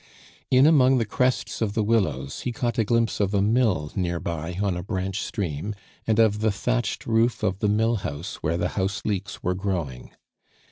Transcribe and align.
In 0.49 0.65
among 0.65 0.97
the 0.97 1.05
crests 1.05 1.61
of 1.61 1.73
the 1.73 1.83
willows, 1.83 2.39
he 2.39 2.51
caught 2.51 2.79
a 2.79 2.83
glimpse 2.83 3.19
of 3.19 3.35
a 3.35 3.41
mill 3.43 3.91
near 3.95 4.19
by 4.19 4.55
on 4.59 4.75
a 4.75 4.81
branch 4.81 5.21
stream, 5.21 5.75
and 6.07 6.17
of 6.17 6.39
the 6.39 6.51
thatched 6.51 7.05
roof 7.05 7.43
of 7.43 7.59
the 7.59 7.69
mill 7.69 7.97
house 7.97 8.37
where 8.37 8.57
the 8.57 8.69
house 8.69 9.03
leeks 9.05 9.43
were 9.43 9.53
growing. 9.53 10.09